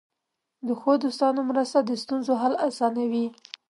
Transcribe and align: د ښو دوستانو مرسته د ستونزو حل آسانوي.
د 0.67 0.69
ښو 0.79 0.91
دوستانو 1.03 1.41
مرسته 1.49 1.77
د 1.83 1.91
ستونزو 2.03 2.33
حل 2.41 2.53
آسانوي. 2.67 3.25